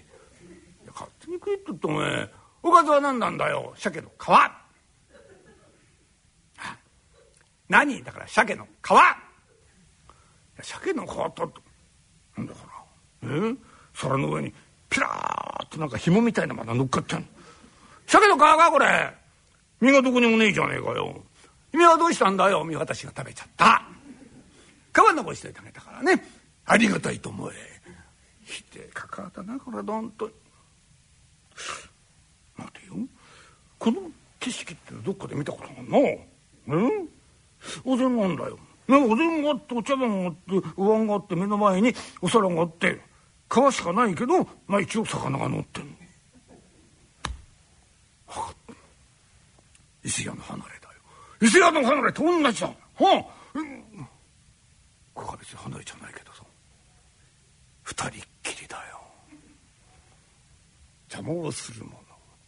[0.94, 2.30] 勝手に食えって言ってお前、
[2.62, 3.74] おかずは何なんだよ。
[3.78, 4.30] 鮭の皮。
[7.68, 8.04] 何？
[8.04, 8.92] だから鮭の皮。
[10.64, 11.60] 鮭の皮ったって
[12.38, 12.60] なんだか
[13.24, 13.56] らえ？
[13.94, 14.54] 皿の上に
[14.90, 17.26] ピラーっとなんか紐みたいなまだ乗っかってんの。
[18.08, 19.14] 鮭の皮かこれ
[19.80, 21.24] 身がどこにもねえじゃねえかよ。
[21.72, 22.64] 君はどうしたんだよ。
[22.64, 23.84] 身私が食べちゃった。
[24.94, 26.24] 皮残してあげたからね。
[26.66, 27.54] ありがたいと思え。
[28.44, 30.30] ひでかかだなこれどんと
[32.58, 32.96] 待てよ。
[33.80, 34.02] この
[34.40, 37.10] 景色ってどっかで見たことあるなうん
[37.86, 38.60] お膳なんだよ。
[38.92, 43.00] ね、お膳があってお茶碗があってお椀があって目の前にお皿があって
[43.50, 45.92] 皮しかないけどまあ一応魚が乗ってんの。
[50.04, 51.02] 伊勢屋の離れだよ。
[51.42, 53.82] 伊勢屋の離れと同じだはあ、うん、
[55.14, 56.44] ここは別に離れじゃないけどさ。
[57.84, 58.12] 二人っ
[58.44, 59.02] きりだよ。
[61.10, 62.02] 邪魔をする者。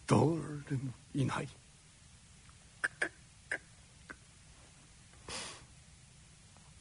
[0.07, 1.47] 誰もいない。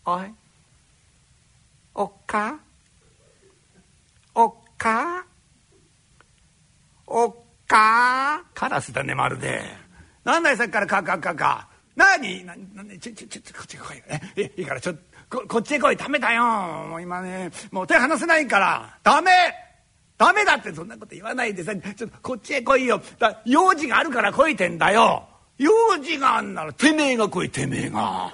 [0.05, 0.23] おい。
[1.95, 2.59] おっか？
[4.35, 5.25] おっか？
[7.07, 7.35] おっ
[8.69, 9.63] ラスだねまるで。
[10.25, 12.45] なんだいさっきからカカカカ何？
[12.45, 14.03] ななちょちょちょこっち来い
[14.37, 14.95] えいいからちょ
[15.29, 15.97] ここっちへ来い。
[15.97, 16.45] ダメだよ。
[16.89, 18.99] もう今ねもう手離せないから。
[19.03, 19.31] ダメ！
[20.19, 21.75] ダメだってそんなこと言わないでさ。
[21.75, 23.01] ちょっとこっちへ来いよ。
[23.19, 25.29] だ用事があるから来いてんだよ。
[25.59, 28.33] 用事があんならてめえが来いてめえが。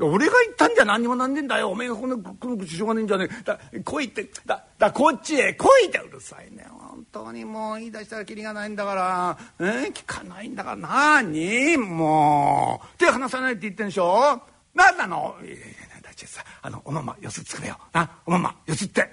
[0.00, 1.70] 俺が言ったんじゃ何にもなんねえんだよ。
[1.70, 3.42] おめえがこのこの口しょうがねえんじゃねえ。
[3.42, 4.30] だ来いって。
[4.46, 5.54] だだこっちへ。
[5.54, 6.66] 来いってうるさいね。
[6.70, 9.38] 本当にもう言い出したらきりがないんだから。
[9.58, 9.90] え？
[9.92, 10.76] 聞かないんだから。
[10.76, 12.98] 何もう。
[12.98, 14.40] 手離さないって言ってんでしょ？
[14.74, 15.36] 何なの？
[15.42, 15.64] いやいや
[16.02, 17.78] だってさあのおまんまよす作れよ。
[17.92, 19.08] なおまんまよすって。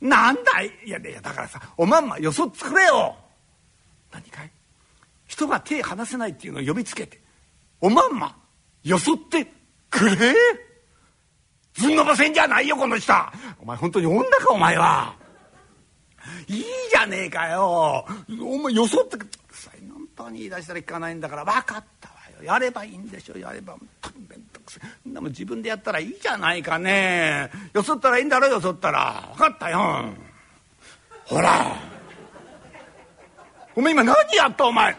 [0.00, 0.70] なんだい？
[0.86, 3.16] いやいやだからさおまんまよそ作れよ。
[4.10, 4.50] 何かい？
[5.26, 7.20] 人が手離せないっていうのを呼びつけて。
[7.82, 8.36] おまんま。
[8.84, 9.46] よそって
[9.90, 10.34] くれ？
[11.74, 13.12] ずんのばせんじゃないよこの人。
[13.60, 15.14] お前本当に女かお前は。
[16.46, 18.04] いいじゃねえかよ。
[18.40, 19.28] お前よそって本
[20.16, 21.44] 当に言い出したら聞かないんだから。
[21.44, 22.44] 分かったわよ。
[22.44, 23.76] やればいいんでしょやれば
[24.28, 27.50] めんどくせえでも自分でやったらいいじゃないかね。
[27.72, 29.32] よそったらいいんだろよそったら。
[29.36, 30.12] 分かったよ。
[31.24, 31.76] ほら。
[33.74, 34.94] お前今何やったお前？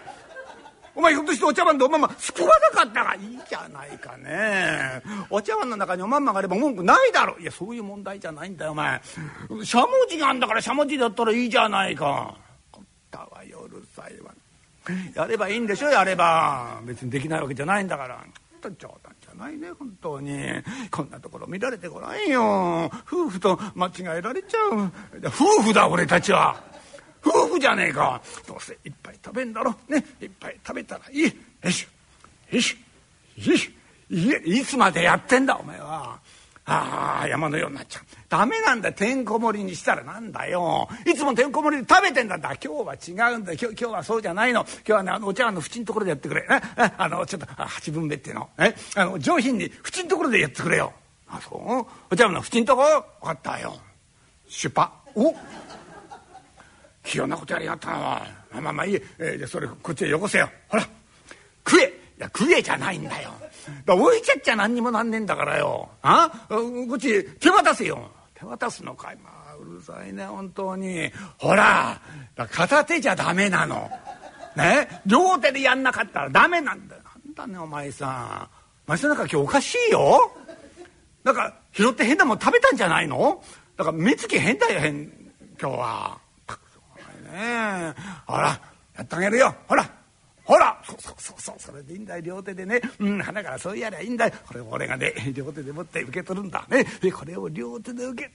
[0.95, 5.01] お前ひょっとしてお茶碗でおまんま救わなかったがいいじゃないかね。
[5.29, 7.38] お茶碗の中におまんまがあれば文句ないだろ。
[7.39, 9.01] いやそういう問題じゃないんだよお前。
[9.63, 12.36] しゃもじがあんだからしゃもじだったらいいじゃないか。
[12.71, 14.32] こったわようるさいわ
[15.15, 16.79] やればいいんでしょやれば。
[16.84, 18.23] 別にできないわけじゃないんだから。
[18.79, 20.38] 冗談じゃないね本当に。
[20.89, 22.89] こんなところ見られてごらんよ。
[23.06, 24.91] 夫婦と間違えられちゃう。
[25.27, 26.56] 夫婦だ俺たちは。
[27.25, 28.21] 夫婦じゃねえか。
[28.47, 29.75] どうせいっぱい食べんだろ。
[29.88, 30.03] ね。
[30.21, 31.23] いっぱい食べたらいい。
[31.23, 31.88] よし。
[32.51, 32.77] よし。
[33.38, 33.73] よし。
[34.09, 36.19] いいつまでやってんだお前は。
[36.65, 38.03] ああ山のようになっちゃう。
[38.29, 40.88] ダメなんだてんこ盛りにしたらなんだよ。
[41.05, 42.55] いつもてんこ盛りで食べてんだだ。
[42.55, 44.62] 今日は違うんだ今日今日はそうじゃないの。
[44.62, 46.45] 今日はねあのお茶碗の縁のところでやってくれ。
[46.49, 46.62] え
[46.97, 48.49] あのちょっと八分目っていうの。
[48.57, 50.93] えあの上品に縁のところでやってくれよ。
[51.27, 52.13] あそう？
[52.13, 52.83] お茶碗の縁のとこ？
[53.21, 53.75] 分かったよ。
[54.47, 55.36] 出発お
[57.03, 58.25] 器用なことやりやがったなま
[58.57, 58.95] あまあまあいい。
[59.19, 60.49] えー、じゃそれこっちへよこせよ。
[60.67, 60.87] ほら。
[61.67, 61.99] 食え。
[62.17, 63.33] いや食えじゃないんだよ。
[63.85, 65.89] だ置いちゃっちゃ何にもなんねえんだからよ。
[66.01, 66.31] あ？
[66.49, 68.11] こっち手渡せよ。
[68.35, 69.17] 手渡すのかい。
[69.17, 71.11] まあうるさいね本当に。
[71.37, 71.99] ほら。
[72.51, 73.89] 片手じゃダメなの。
[74.55, 74.87] ね？
[75.05, 77.01] 両手でやんなかったらダメなんだよ。
[77.03, 78.49] なんだねお前さん。
[78.87, 80.35] お前さんなんか今日おかしいよ。
[81.23, 83.43] なんか拾って変なもん食べたんじゃないの？
[83.75, 85.11] だから目つき変だよ変。
[85.59, 86.22] 今日は。
[87.34, 87.93] ね
[88.26, 88.60] ほら
[88.96, 89.56] やってあげるよ。
[89.67, 89.89] ほら。
[90.43, 90.80] ほら。
[90.86, 91.41] そうそうそう。
[91.41, 92.22] そうそれでいいんだよ。
[92.22, 94.34] 両手でね、うん、花からそうやりゃいいんだよ。
[94.46, 96.86] これ俺がね両手で持って受け取るんだね。
[97.02, 98.32] でこれを両手で受け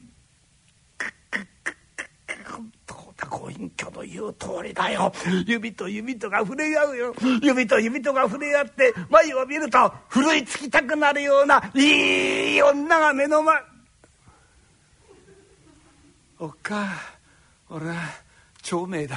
[3.29, 5.13] ご隠居の言う通りだよ
[5.47, 13.63] 指と指とが触れ合うよ指と指とが触れ合って眉を見るとふるいつきたくなるようないい女が目の前
[16.39, 16.89] おっか
[17.71, 17.95] 俺は
[18.68, 19.16] 長命だ。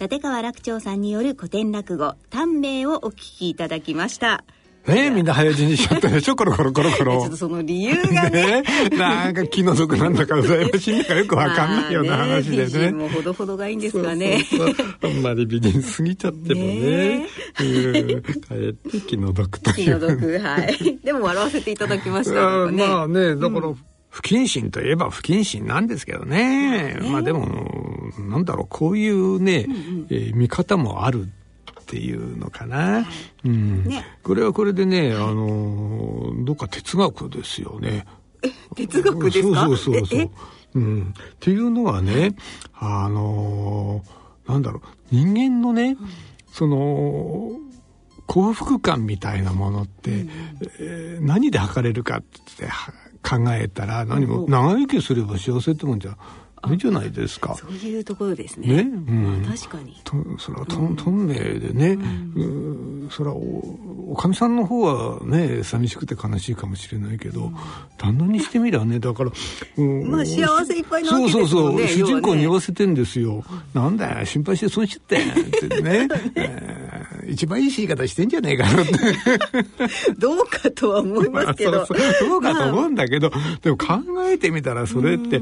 [0.00, 4.44] 立川楽長さんによる古典落語「短命」をお聞きいただきました。
[4.88, 6.34] ねえみんな早死にしちゃったでしょ？
[6.36, 7.20] コロコロコロコロ。
[7.20, 8.62] ちょっとその理由がね。
[8.62, 8.62] ね
[8.96, 14.44] なんか気の毒なんだから羨ましいんだかよくわかんないような話でね,、もほどほどがいいんですかね
[15.02, 23.76] あんまり美人すぎちゃってもねねかえって気の毒という気の毒はいでも笑わせていただきましたねまあねだから、うん
[24.10, 26.94] 不謹慎といえば不謹慎なんですけどね。
[26.94, 27.46] ねまあでも、
[28.18, 31.28] なんだろう、こういうね、うえー、見方もある
[31.88, 33.06] っていうのかな。
[33.46, 38.04] うん、ね、これはこれでね、あのどっか哲学ですよね。
[38.42, 39.66] え、哲学ですか？
[39.66, 40.30] そうそうそうそう。
[40.74, 41.14] うん。
[41.16, 42.34] っていうのはね、
[42.74, 44.04] あの
[44.46, 46.08] なんだろう、人間のね、うん、
[46.52, 47.52] その、
[48.26, 50.30] 幸福感みたいなものって、うん、
[50.80, 52.68] えー、何で測れるかって
[53.26, 56.18] 考えたら何も長生きすれば幸せってもんじゃ
[56.70, 57.54] いいじゃないですか？
[57.54, 58.82] そういうところですね。
[58.82, 58.86] ね、う
[59.40, 59.96] ん、確かに。
[60.04, 61.96] とそれはと、とんめでね、う
[63.06, 67.56] ん、それはお、おかみさんの方はね、寂しくて悲しいかもしれないけど、うん、
[67.96, 69.30] 旦那にしてみればね、だから、
[69.76, 71.48] うん、まあ幸せいっぱいなわけですよね。
[71.48, 73.44] そうそうそう、主人公に言わせてんですよ。
[73.74, 76.08] なんだよ、心配して損しちゃって、ってね。
[76.34, 76.87] えー
[77.28, 78.92] 一番いい言い方してんじゃねえかなって。
[80.18, 82.28] どうかとは思いますけど、まあ、そうそう。
[82.28, 83.30] どうかと思うんだけど、
[83.62, 83.86] でも考
[84.28, 85.40] えてみたらそれって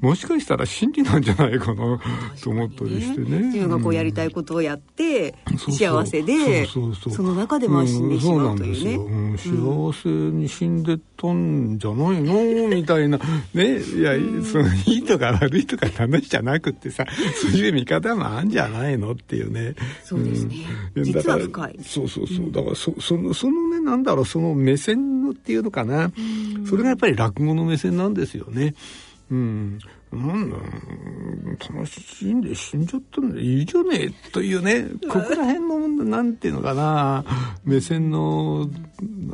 [0.00, 2.00] もしかしたら真理なんじゃないかな
[2.42, 3.38] と思ったりしてね。
[3.46, 5.34] 自分がこうやりたいことをやって
[5.70, 12.68] 幸せでその中でも死んでしまうというね、うん、幸せに死んでったんじゃないの？
[12.68, 13.18] みたいな。
[13.54, 13.78] ね。
[13.78, 14.12] いや
[14.44, 17.04] そのいいとか悪いとか話じゃなくてさ
[17.40, 19.12] そういう見方もあんじゃないの？
[19.12, 19.74] っていうね。
[20.04, 20.56] そうですね、
[20.94, 21.78] うん、実は深い。
[21.82, 22.52] そうそうそう。
[22.52, 26.10] だからそそのそのねなんだろうその目線っていうのかな。
[26.68, 28.74] それがやっぱり落語の目線なんですよね。
[29.30, 29.78] うん。
[30.12, 30.56] なんだ
[31.68, 37.24] 楽しんで死んじゃったんだいいじゃねえというねここら辺のなんていうのかな。
[37.64, 38.70] 目線の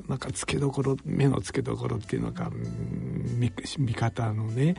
[0.08, 2.50] なんか付けどころ目の付けどころっていうのか
[3.38, 4.76] 見見方のね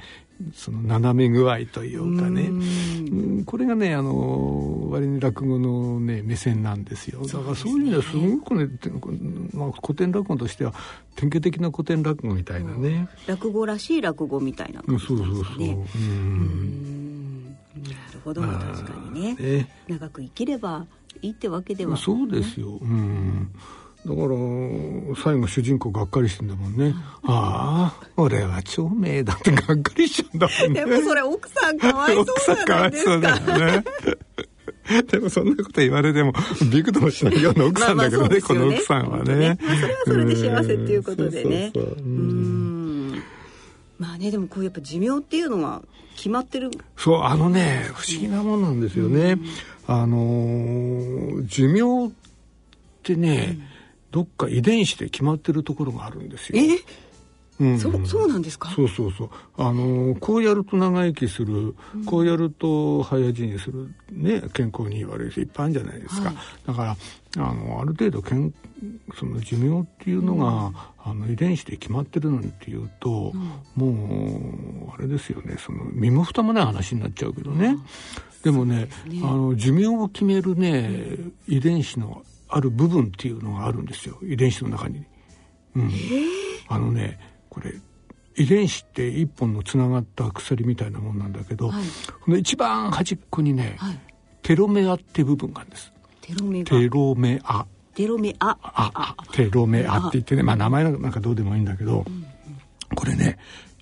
[0.54, 2.52] その斜め具合というかね。
[3.46, 7.26] これがねあの割に落語のね目線なんですよ。
[7.26, 8.70] だからそういう意味ではすごくね、
[9.54, 10.74] まあ、古典落語としては
[11.16, 15.18] 典型的な古典落語みたいなね、落語らしい落語みたいな感じですね。
[15.18, 15.98] そうそうそうう。
[16.00, 17.58] ん。
[17.84, 20.88] なるほど、まあ、確かにね、ね、長く生きれば
[21.22, 21.98] いいってわけでは。
[21.98, 22.80] そうですよ。
[22.82, 23.54] うん
[24.06, 30.86] だから最後主人公がっかりしてんだもんね、ああ俺は長命だってがっかりしちゃうんだもんね。
[30.86, 33.84] でもそれ奥さんかわいそうじゃないですか奥さんかわいそうだよね。
[35.10, 36.34] でもそんなこと言われても
[36.70, 41.72] びくともしないような奥さんだけどねね、この奥さんはね、ね、まあ、それはそれで幸せっていうことでね。
[41.74, 43.24] うん。
[43.98, 45.82] まあねでもこうやっぱ寿命っていうのは
[46.18, 46.72] 決まってる。
[46.98, 49.38] そうあのね不思議なもんなんですよね、
[49.88, 52.12] あの寿命っ
[53.04, 53.73] てね、うん
[54.14, 56.62] どっか遺伝子で決まってるところがあるんですよ。
[56.62, 56.78] え？
[57.60, 58.70] うん、そそうなんですか？
[58.72, 59.30] そうそうそう。
[59.58, 68.54] あのこうやると長生きする、うん、こうやると早死にするね健康に言われる人いっぱいあるんじゃないですか、はい、だからあのある程度けん
[69.18, 73.32] その寿命っていうのが、うん、あの遺伝子で決まってるのにっていうと、
[73.76, 75.56] もうあれですよね。
[75.58, 77.78] その身も蓋もない話になっちゃうけどね、
[78.44, 82.24] でもね、ね、あの寿命を決めるね遺伝子の
[82.56, 85.04] ある部分っていうのがあるんですよ遺伝子の中に。
[85.76, 85.92] うん、
[86.68, 87.74] あのねこれ
[88.36, 91.84] 遺伝子って一本のつながった鎖みたいなもんなんだけど、はい、
[92.24, 94.00] この一番端っこにね、はい、
[94.44, 95.92] テロメアって部分があるんです。
[96.22, 97.66] テロメテロメア。
[97.96, 98.58] テロメア。
[98.62, 102.26] あ、テロメアって言ってね、まあ名前なんかどうでもいいんだけど、うん、
[102.96, 103.38] これね、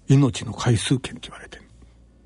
[0.08, 1.64] 命の回数券って言われてる。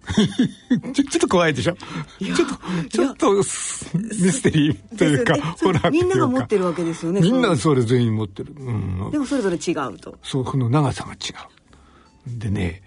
[0.94, 1.76] ちょちょっと怖いでしょ？
[2.20, 10.18] ちょっとちょっとミステリーというか、ホラーみんなが持ってるわけですよねみんなそれ全員持ってる、うん、でもそれぞれ違うと。
[10.24, 11.16] そうこの長さが違
[12.36, 12.40] う。
[12.40, 12.82] でね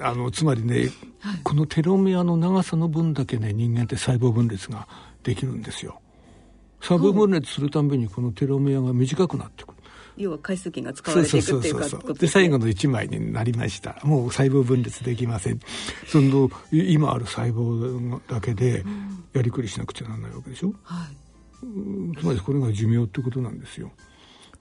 [0.00, 0.90] あのつまりね、
[1.20, 4.86] はい、このテロメアの長さの分だけね人間って細胞分裂が
[5.24, 6.00] できるんですよ。
[6.80, 9.75] 細胞分裂するたびにこのテロメアが短くなってくる
[10.16, 13.98] 要は回数券が使われていくっていうかで最後の1枚になりました。
[14.02, 15.60] もう細胞分裂できません。
[16.06, 18.84] その今ある細胞だけで
[19.34, 23.90] やりくりしなくちゃならないわけでしょ、はい、つまりこれが寿命ってことなんですよ。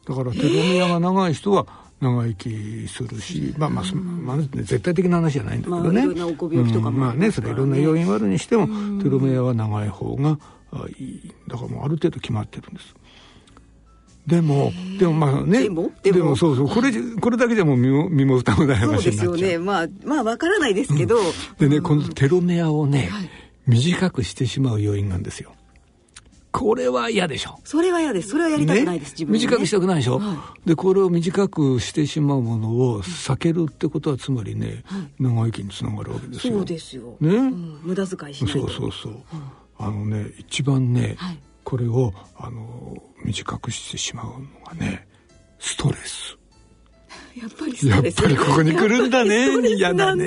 [0.08, 1.66] だからテロメアが長い人は
[2.02, 6.06] 長生きするし、まあまあ、まあ、絶対的な話じゃないんだけどね。
[6.06, 8.68] まあ、いろんなご病気とかも、まあね、それいろんな要因があるにしても、
[9.02, 10.38] テロメアは長い方が
[11.00, 11.34] いい。
[11.48, 12.94] だからもうある程度決まってるんです。
[14.28, 15.92] でも、でもまあね、でも？
[16.02, 16.36] でも？
[16.36, 19.26] そうそう、これ、これだけでも身も身も蓋もない話になっちゃう。
[19.26, 19.60] そうですよね。
[19.60, 21.18] まあ、まあわからないですけど。
[21.18, 23.30] うん、でね、このテロメアをね、はい、
[23.68, 25.52] 短くしてしまう要因なんですよ。
[26.52, 27.60] これは嫌でしょ。
[27.66, 28.30] それは嫌です。
[28.30, 36.54] それはやりたくないです、ね、自分、ね、短くしたくないでしょ、はい、で、これを短くしてしまうものを避けるってことは、つまりね、はい、長生きにつながるわけですよ。
[36.54, 37.18] そうですよ。
[37.20, 39.12] ね、うん、無駄遣いしないそうそうそう。
[39.12, 39.22] うん、
[39.78, 45.08] あのね、一番ね、はいこれをあの短くしてしまうのがね
[45.60, 46.38] ストレス。
[47.36, 49.50] やっぱりやっぱりここに来るんだね。
[49.76, 50.26] 嫌だね。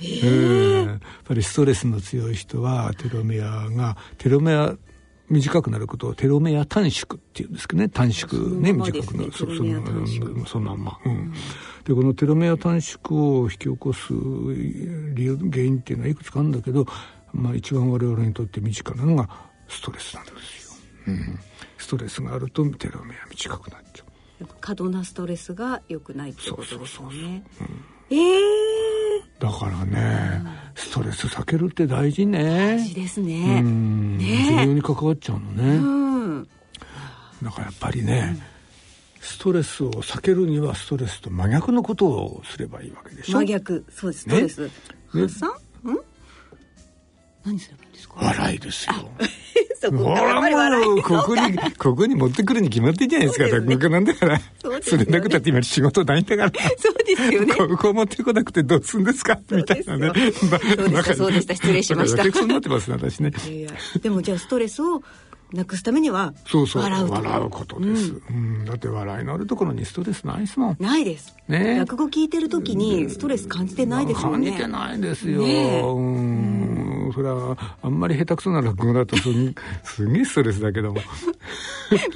[0.00, 4.76] えー、やっぱりストレスの強い人はテロメアがテロメア
[5.28, 7.88] 短くなることをテロメア短縮っていうんですけどね。
[7.88, 9.32] 短縮ね短くなる。
[9.32, 11.32] そそのそのまま、うん、
[11.84, 16.86] でこのテロメア短縮を引き起こす理由原因っていうのはいくつかあるんだけど、
[17.32, 20.74] まあ、一番我々にとって身近なのがストレスなんですよ、
[21.08, 21.38] うん、
[21.78, 24.46] ストレスがあるとテロメア短くなっちゃう。
[24.60, 27.42] 過度なストレスが良くないってことですよね。
[28.10, 32.76] ええー、だからね、うん、ストレス避けるって大事ね。
[32.78, 33.60] 大事ですね。
[33.62, 34.18] うん。
[34.18, 34.46] ね。
[34.48, 35.80] 重要に関わっちゃうのね、う
[36.40, 36.48] ん、
[37.42, 38.36] だからやっぱりね、
[39.20, 43.38] ストレスを避けるにはストレスと真逆のことをすればいいわけでしょ。
[43.38, 43.84] 真逆。
[43.90, 44.22] そうです。
[44.24, 44.70] ストレス、ね、
[45.12, 45.50] 発散、
[45.84, 45.98] うん？
[47.44, 48.14] 何すればいいんですか？
[48.16, 48.94] 笑いですよ
[49.80, 50.34] そこから
[51.02, 53.46] ここにここに持ってくるに決まってんじゃないですか。
[53.46, 54.40] 落語家なんだから
[54.82, 56.52] それなくたって今仕事ないんだから。
[56.76, 57.54] そうですよね。
[57.54, 59.38] ここ持ってこなくてどうすんですか？
[59.50, 60.12] みたいなね。
[60.32, 60.50] そう
[60.90, 61.54] でしたそうでした。
[61.54, 62.30] 失礼しました。
[62.30, 63.32] そうなってますね私ね
[64.02, 65.02] でもじゃあストレスを
[65.52, 76.69] なくすためにはそうそう笑う笑うことです、うん、うん、だって笑いのあるところにストレスないですもんないです、ね、落語聞いてる時にストレス感じてないですもんね感じてないですよ、ね、うん
[77.12, 79.54] それはあんまり下手くそな落語だとすん
[79.84, 81.00] すげえストレスだけども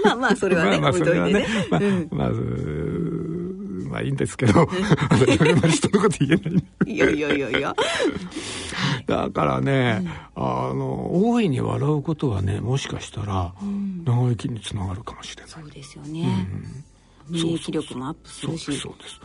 [0.04, 1.80] まあまあそれはねまあそれはね、まあ、
[2.10, 3.54] まず
[3.94, 6.94] まあいいんですけど、あんまり人のこと言えない。
[6.94, 7.76] いやいやいやいや。
[9.06, 10.02] だからね、
[10.36, 13.52] うん、あの、大いに笑うことはね、もしかしたら、
[14.04, 15.50] 長生きにつながるかもしれない。
[15.50, 16.26] そうですよね。
[17.28, 18.72] 免疫力もアップするし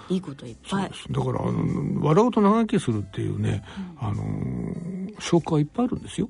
[0.10, 0.92] いいこといっぱい。
[1.12, 3.64] だからあの笑うと長生きするっていうね、
[4.02, 6.30] うん、あの証拠はいっぱいあるんですよ。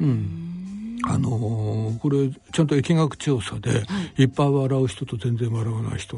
[0.00, 3.76] うん、あのー、これちゃんと疫学調査で、は
[4.16, 6.16] い、いっぱい笑う人と全然笑わない人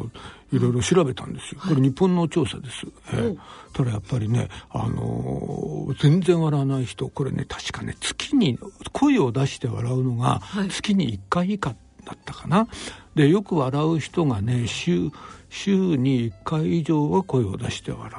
[0.53, 3.39] いろいろ調べたんですよ、これ日本の調査です、えー、
[3.73, 8.59] ただやっぱりね、あのー、全然笑わない人これね確かね月に
[8.93, 10.41] 声を出して笑うのが
[10.71, 12.69] 月に1回以下だったかな、
[13.17, 15.11] でよく笑う人がね週
[15.49, 18.11] 週に1回以上は声を出して笑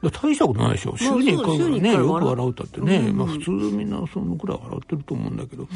[0.00, 0.10] う。
[0.12, 0.96] 大したことないでしょ。
[0.96, 5.68] 週に1回ぐらいねよく笑うたってね、うん、まあ普通みんなそのくらい笑ってると思うんだけど、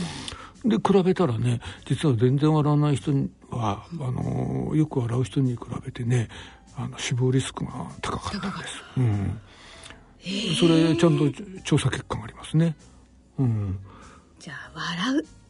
[0.65, 3.11] うん、で比べたらね実は全然笑わない人
[3.51, 6.29] は、あのよく笑う人に比べてね
[6.77, 9.41] あの死亡リスクが高かったんです、うん、
[10.55, 11.25] それちゃんと
[11.65, 12.77] 調査結果がありますね、
[13.41, 13.77] うん、
[14.39, 15.42] じゃあ笑う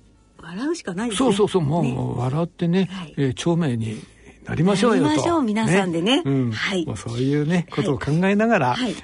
[0.43, 4.03] 笑うしかないですねそうそうそうもう、ね、笑ってね、はい、えー、長命に
[4.45, 5.09] なりましょうよと。
[5.09, 6.17] なりましょう、皆さんでね。
[6.17, 6.85] ねうん、はい。
[6.85, 8.95] もうそういうね、ことを考えながら、はい。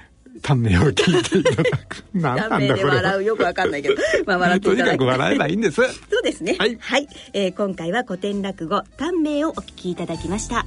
[0.43, 2.05] 短命を聞いていただく。
[2.14, 2.84] 何なんだこれ。
[2.84, 3.95] 笑うよくわかんないけど、
[4.26, 4.89] まあ笑っていただく。
[4.89, 5.76] とにかく笑えばいいんです。
[5.76, 6.57] そうですね。
[6.59, 6.76] はい。
[6.80, 10.66] はい、えー、今回は古典落語短命をお聞きいただきました。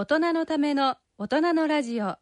[0.00, 2.06] 大人のための大人のラジオ。
[2.06, 2.16] さ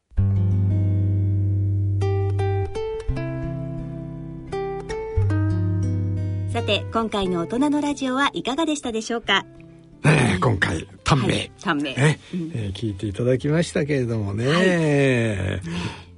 [6.66, 9.47] て今回の大人のラジオはいかがでしたでしょうか？
[10.05, 15.61] えー、今回短命、はい、短命、えー、聞いていただきましたけれどもね、はい、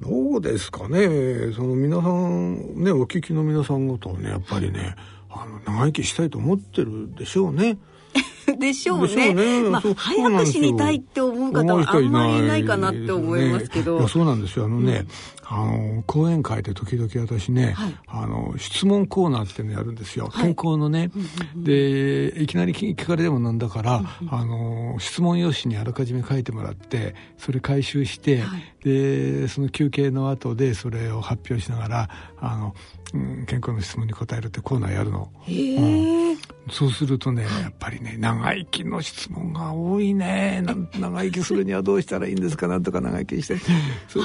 [0.03, 1.53] どうですかね？
[1.53, 4.95] その皆さんねお聞きの皆さん方はねやっぱりね
[5.29, 7.77] あの長生きしたいと思ってるでしょうね
[8.59, 9.35] でしょうね。
[9.35, 13.99] ねまあ、早く死にたいって思う方はあんまりいないかなって思いますけど。
[13.99, 14.65] いや、そうなんですよ。
[14.67, 15.07] あのね、
[15.51, 20.29] うん、あの、講演会で時々私ね、はい、あの、質問コーナーっていうのやるんですよ。
[20.33, 21.11] はい、健康のね。
[21.57, 32.75] で、いきなり聞かれてもなんだから、あの、質問用紙にあらかじめ書いてもらって、それ回収して、はい、で、その休憩の後でそれを発表しながら、あの、
[33.15, 35.33] うん、健康の質問に答えるってコーナーやるの。
[35.49, 36.39] うん、
[36.71, 40.63] そうするとね、やっぱりね、長生きの質問が多いね。
[40.99, 43.57] 長生きするにはどうしたらいいんですかなんとか長生きして。
[44.09, 44.23] そう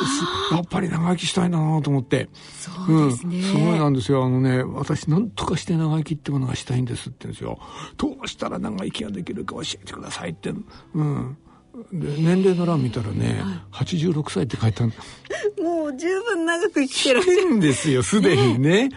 [0.52, 2.30] やっぱり長生きしたいなと思って。
[2.58, 4.24] そうですね、うん、すごいなんですよ。
[4.24, 7.60] あのね、私なんとかして長生きってものがしたいんですって言うんですよ。
[7.98, 10.54] どうしたら長生きができるか教えてくださいって。
[10.94, 11.38] うん。
[11.92, 14.94] で年齢の欄見たらね、はい、86歳って書いてある。
[15.62, 17.56] もう十分長く生きてらっしゃる。
[17.56, 18.90] んですよすでにね。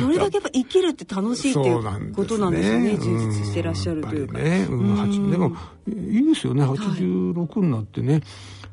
[0.00, 4.38] それだけやっぱ生きるって楽しいっていうことなんですね充実してらっしゃるというか。
[4.38, 5.56] ね、うん、でも
[5.86, 8.22] いいですよね86になってね、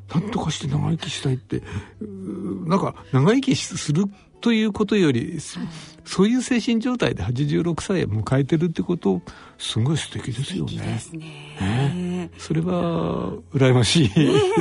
[0.08, 1.62] はい、なんとかして長生きしたいって。
[2.66, 4.04] なんか長生きする
[4.40, 5.40] ということより、はい、
[6.04, 9.22] そういう精神状態で86歳を迎えてるってこと
[9.58, 11.00] すごい素敵ですよね。
[11.12, 11.18] ね。
[11.60, 11.94] ね。
[11.94, 12.30] ね。
[12.38, 14.10] それは羨ましい。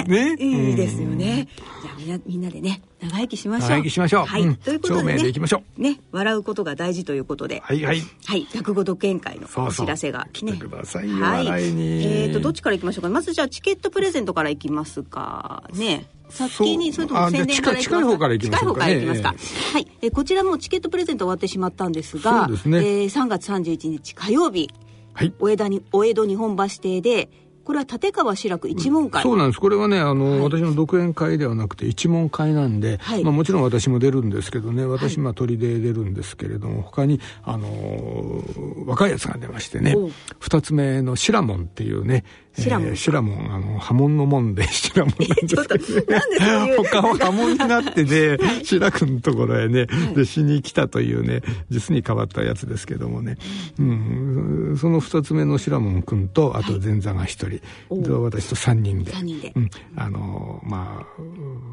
[0.08, 0.36] ね。
[0.40, 1.48] いいですよね、
[1.82, 3.70] じゃあみんなみんなでね長生きしましょう。
[3.70, 4.26] 長生きしましょう。
[4.26, 5.82] はい、ということで、ね、でいきましょう。
[5.82, 8.02] ね笑うことが大事ということではいはい。
[8.26, 17.72] はい落語独演会のお知らせが来てくださいよ、はい、えっ、とどっちからいきましょうかまずじゃあチケットプレゼントからいきますかね先にそれとも宣伝か？
[17.72, 19.28] ら近い方からいきますか、ね、近い方からいきますか、
[19.74, 24.70] はい、えー、こちらもチケットプレゼント終わってしまったんですがそね、えー、3月31日火曜日、
[25.14, 27.30] はい、お江戸にお江戸日本橋邸で
[27.66, 29.60] これは立川志らく一門会、そうなんです。
[29.60, 38.44] これはねあの、はい、私の独演会ではなくて一門会なんで、はい、まあ、もちろん私も出るんですけどね私、まあ、鳥で出るんですけれども他にあの
[38.86, 39.96] 若いやつが出ましてね
[40.40, 42.24] 二つ目のシラモンっていうね
[42.58, 53.38] シラモン、えー、シラモンあの波紋の門で シラモンなんですけど、ね、他は波紋になってね、 はい、志らくのところへね、弟子に来たというね実に変わったやつですけどもね、
[53.78, 59.12] うん、その二つ目のシラモン君とあと前座が一人、私と3人で。
[59.26, 61.22] 人で、うん、あのまあ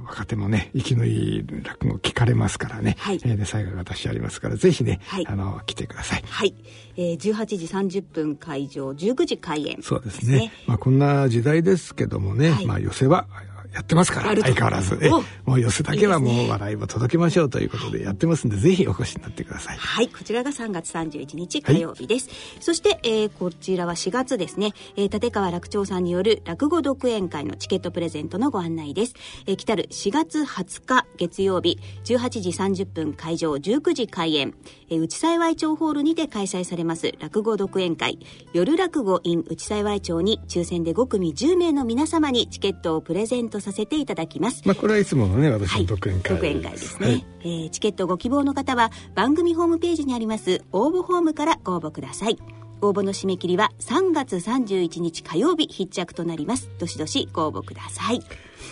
[0.09, 6.25] 若手もね生きのいい落語聞かれますからね、はい、えー、で最後私やりますからぜひね、はい、あの来てください。
[6.27, 6.55] はい、
[6.97, 7.47] えー、18
[7.91, 10.53] 時30分会場19時開演、そうですね。
[10.67, 13.27] まあこんな時代ですけどもね、はい、まあ寄せは
[13.73, 14.99] やってますから相変わらず。
[15.01, 15.23] えも
[15.55, 19.77] う寄せだけはもう笑いを届けましょうということでやってますんでぜひお越しになってください。
[19.77, 29.15] はいこちらが3月31日火曜日です、はい、そして、えー、こちらは4月ですね、えー、立川楽長さんによる落語独演会のチケットプレゼントのご案内です、
[29.47, 34.55] えー、来たる4月20日月曜日18時30分会場19時開演、
[34.91, 38.19] えー、内幸町ホールにて開催されます落語独演会。
[38.53, 44.63] 夜落語 in 内幸町に抽選で5組10名の皆様にチケットをプレゼントさせていただきます。
[44.65, 52.39] まあこれはいつものね私の独演会、はい、独演会ですね、はい、えー、チケットご希望の方は番組ホームページにあります応募フォームからご応募ください。
[52.83, 56.69] 応募の締め切りは3月31日火曜日必着となります。
[56.79, 58.21] どしどしご応募ください。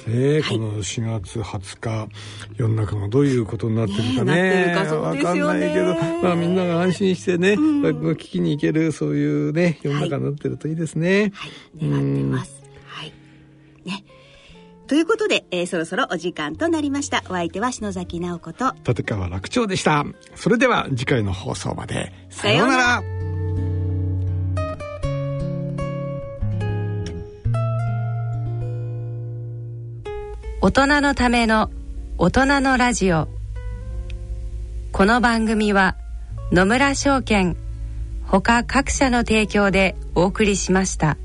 [0.09, 2.09] えー、はい、この4月20日
[2.57, 11.33] 世の中がどういうことになってるかねねわ、かんないけど、まあ、みんなが安心してね、うん、聞きに行けるそういうね世の中になってるといいですね。
[11.35, 12.63] はい、はい、願ってます。
[12.87, 13.13] はい。
[13.85, 14.05] ね。
[14.91, 17.23] ということで、えー、そろそろお時間となりました。
[17.27, 20.05] お相手は篠崎直子と立川楽長でした。
[20.35, 23.03] それでは次回の放送までさようなら。
[30.61, 31.71] 大人のための
[32.19, 33.29] 大人のラジオ。
[34.91, 35.95] この番組は
[36.51, 37.57] 野村証券
[38.27, 41.17] ほか各社の提供でお送りしました。